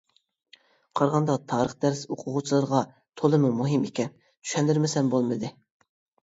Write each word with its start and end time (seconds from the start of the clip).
قارىغاندا 0.99 1.35
تارىخ 1.51 1.75
دەرسى 1.85 2.09
ئوقۇغۇچىلارغا 2.15 2.79
تولىمۇ 3.21 3.53
مۇھىم 3.61 3.85
ئىكەن، 3.91 4.11
چۈشەندۈرمىسەم 4.25 5.13
بولمىدى. 5.17 5.55